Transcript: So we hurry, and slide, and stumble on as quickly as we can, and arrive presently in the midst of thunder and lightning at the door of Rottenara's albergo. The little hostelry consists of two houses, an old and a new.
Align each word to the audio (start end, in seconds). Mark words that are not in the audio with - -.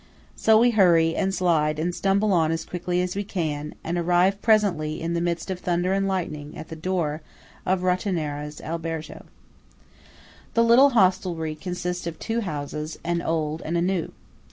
So 0.35 0.57
we 0.57 0.71
hurry, 0.71 1.15
and 1.15 1.31
slide, 1.31 1.77
and 1.77 1.93
stumble 1.93 2.33
on 2.33 2.51
as 2.51 2.65
quickly 2.65 3.03
as 3.03 3.15
we 3.15 3.23
can, 3.23 3.75
and 3.83 3.99
arrive 3.99 4.41
presently 4.41 4.99
in 4.99 5.13
the 5.13 5.21
midst 5.21 5.51
of 5.51 5.59
thunder 5.59 5.93
and 5.93 6.07
lightning 6.07 6.57
at 6.57 6.69
the 6.69 6.75
door 6.75 7.21
of 7.67 7.83
Rottenara's 7.83 8.59
albergo. 8.61 9.25
The 10.55 10.63
little 10.63 10.89
hostelry 10.97 11.53
consists 11.53 12.07
of 12.07 12.17
two 12.17 12.41
houses, 12.41 12.97
an 13.03 13.21
old 13.21 13.61
and 13.61 13.77
a 13.77 13.81
new. 13.83 14.11